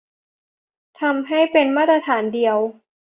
[1.01, 2.57] ทำให้เป็นมาตรฐานเดียว